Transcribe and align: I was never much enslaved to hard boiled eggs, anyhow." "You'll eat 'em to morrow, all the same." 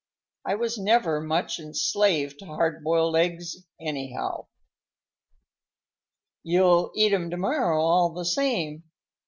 I 0.47 0.55
was 0.55 0.79
never 0.79 1.21
much 1.21 1.59
enslaved 1.59 2.39
to 2.39 2.47
hard 2.47 2.83
boiled 2.83 3.15
eggs, 3.15 3.57
anyhow." 3.79 4.47
"You'll 6.41 6.91
eat 6.95 7.13
'em 7.13 7.29
to 7.29 7.37
morrow, 7.37 7.79
all 7.79 8.09
the 8.11 8.25
same." 8.25 8.83